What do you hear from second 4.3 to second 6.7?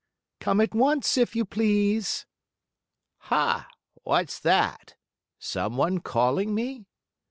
that? Some one calling